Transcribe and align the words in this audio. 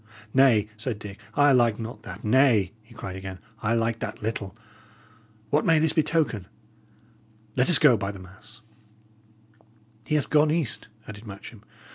"Nay," 0.33 0.67
said 0.77 0.97
Dick, 0.97 1.19
"I 1.35 1.51
like 1.51 1.77
not 1.77 2.01
that. 2.01 2.23
Nay," 2.23 2.71
he 2.81 2.95
cried 2.95 3.15
again, 3.15 3.37
"I 3.61 3.75
like 3.75 3.99
that 3.99 4.19
little. 4.23 4.57
What 5.51 5.63
may 5.63 5.77
this 5.77 5.93
betoken? 5.93 6.47
Let 7.55 7.69
us 7.69 7.77
go, 7.77 7.97
by 7.97 8.11
the 8.11 8.17
mass!" 8.17 8.61
"He 10.03 10.15
hath 10.15 10.31
gone 10.31 10.49
east," 10.49 10.87
added 11.07 11.27
Matcham. 11.27 11.61